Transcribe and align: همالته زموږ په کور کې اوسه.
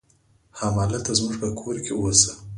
همالته 0.59 1.11
زموږ 1.17 1.33
په 1.41 1.47
کور 1.59 1.75
کې 1.85 1.91
اوسه. 1.99 2.31